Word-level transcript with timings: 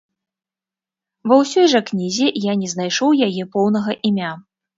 Ва 1.31 1.35
ўсёй 1.41 1.67
жа 1.73 1.81
кнізе 1.89 2.27
я 2.47 2.57
не 2.63 2.71
знайшоў 2.73 3.09
яе 3.27 3.43
поўнага 3.53 3.91
імя. 4.13 4.31